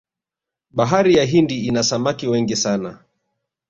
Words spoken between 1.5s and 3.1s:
ina samaki wengi sana